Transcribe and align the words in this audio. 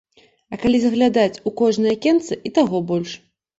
А 0.55 0.57
калі 0.63 0.79
заглядаць 0.85 1.41
у 1.51 1.53
кожнае 1.61 1.93
акенца 1.99 2.41
і 2.49 2.55
таго 2.59 2.85
больш. 2.91 3.17